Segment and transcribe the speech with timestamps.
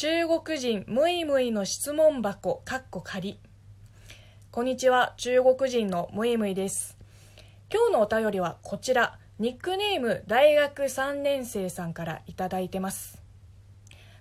[0.00, 3.40] 中国人ムイムイの質問箱かっこ仮。
[4.52, 6.96] こんにちは中国人のムイムイです。
[7.68, 9.18] 今日のお便りはこちら。
[9.40, 13.20] ニックネーム大学3年生さんからいただいてます。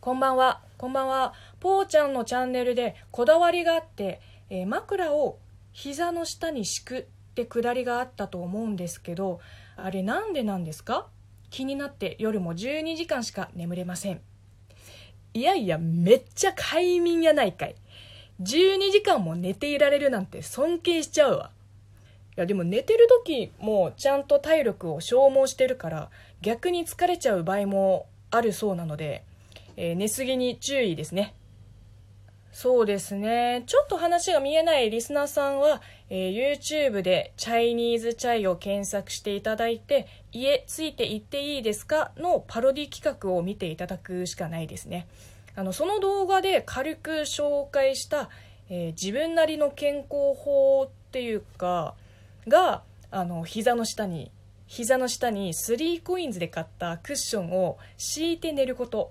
[0.00, 0.60] こんばんは。
[0.76, 1.34] こんばんは。
[1.60, 5.38] ぽーちゃんのチャンネルでこだわりがあって、えー枕を
[5.72, 7.04] 膝の下に敷くっ
[7.36, 9.38] てくだりがあったと思うんですけど
[9.76, 11.06] あれなんでなんですか？
[11.48, 14.20] 気になって夜も12時間しか眠れません。
[15.34, 17.74] いやいやめっちゃ快眠やないかい。
[18.42, 21.50] 12時間も寝ていられるなんて尊敬しちゃうわ。
[22.36, 29.24] いやでも寝てる時もちゃんと体力を消耗してるから逆に疲れちゃう場合もあるそうなので、
[29.76, 31.34] えー寝すぎに注意ですね。
[32.52, 33.62] そうですね。
[33.66, 45.06] ちょっと話が見えないリスナーさんは、えー YouTube で「チャイニーズチャイ」を検索していただいて「家ついて行っていいですか?」のパロディ企画を見ていただくしかないですね
[45.54, 48.28] あのその動画で軽く紹介した、
[48.68, 51.94] えー自分なりの健康法っていうか
[52.48, 54.30] があの膝の下に
[54.66, 59.10] 膝の下に 3COINS で買ったクッションを敷いて寝ること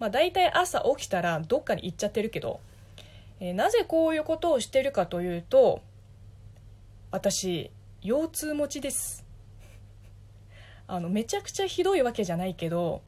[0.00, 2.60] まあ、大体朝起きたらどっかに行っちゃってるけど、
[3.40, 5.80] えーなぜこういうことをしてるかというと
[7.14, 7.70] 私
[8.02, 9.24] 腰痛持ちです。
[10.88, 13.02] あのめちゃくちゃひどいわけじゃないけど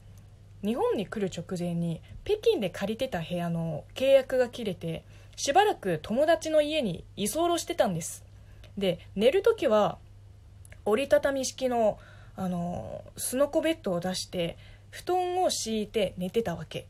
[0.63, 5.03] 日本に来る直前に北京で借りてた部屋の契約が切れて
[5.35, 8.23] しばらく友達の家に居候してたんです。
[8.77, 9.97] で寝る時は
[10.85, 11.99] 折りたたみ式の
[12.37, 14.55] あのすのこベッドを出して
[14.89, 16.87] 布団を敷いて寝てたわけ、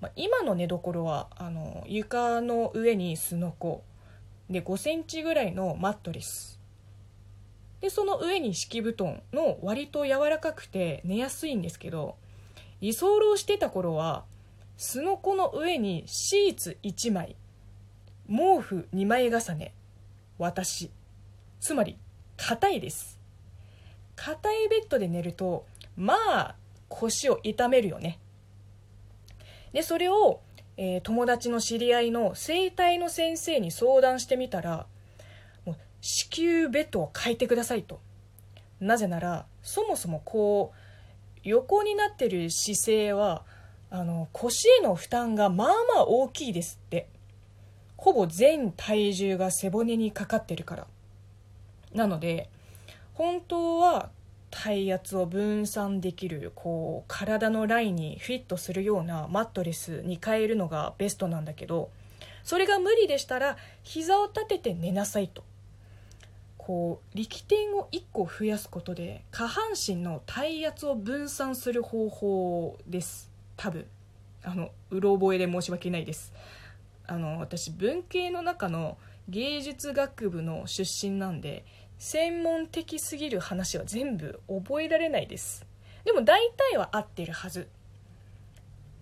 [0.00, 3.84] まあ、今の寝所はあの床の上にすのこ。
[4.50, 6.60] で5センチぐらいのマットレス。
[7.80, 12.16] でその上に敷布団の割と柔らかくて寝やすいんですけど
[12.80, 14.24] 居候してた頃は
[14.78, 17.36] すのこの上にシーツ1枚
[18.28, 19.74] 毛布2枚重ね
[20.38, 20.90] 私。
[21.60, 21.98] つまり
[22.36, 23.18] 硬いです。
[24.14, 25.66] 硬いベッドで寝ると
[25.96, 26.56] まあ
[26.88, 28.18] 腰を痛めるよね。
[29.72, 30.40] でそれを、
[30.76, 34.86] えー友達の知り合いの整体の先生に相談してみたら
[35.64, 38.00] もう子宮ベッドを変えてくださいと。
[38.80, 43.44] なぜならそもそもこう横になってる姿勢は
[43.90, 47.08] あの腰への負担がまあまあ大きいですって。
[47.96, 50.86] ほぼ全体重が背骨にかかってるから。
[51.94, 52.50] なので
[53.14, 54.10] 本当は
[54.50, 61.90] 体圧を分散できるこう体のラインにフィットするようなマットレスに変えるのがベストなんだけど
[62.44, 65.42] それが無理でしたら膝を立てて寝なさいと。
[66.58, 73.30] こう力点を1個増やすことで下半身の体圧を分散する方法です。
[73.56, 73.86] 多分。
[74.42, 76.32] あのうろ覚えで申し訳ないです。
[77.06, 78.96] あの私文系の中の
[79.28, 81.64] 芸術学部の出身なんで
[81.98, 85.66] 専門的すぎる話は全部覚えられないです。
[86.04, 87.68] でも大体は合ってるはず。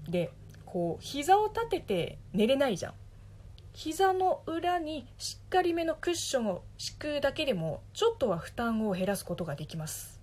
[0.08, 0.30] で
[0.64, 2.94] こう膝を立てて寝れないじゃん。
[3.72, 10.20] 膝の裏にしっかりめのクッションを敷くだけでもちょっとは負担を減らすことができます。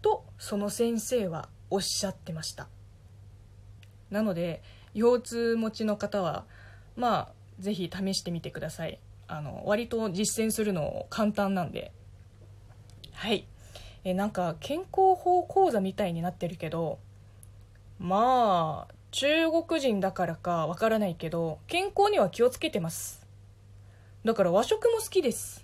[0.00, 2.68] とその先生はおっしゃってました。
[4.10, 4.62] なので
[4.94, 6.46] 腰痛持ちの方は
[6.96, 8.98] まあぜひ試してみてください。
[9.34, 11.90] あの割と実践するの簡単なんで。
[13.12, 13.46] はい。
[14.04, 16.98] えなんか健康法講座みたいになってるけど
[17.98, 23.26] まあ中国人だからかわからないけど健康には気をつけてます。
[24.24, 25.61] だから和食も好きです。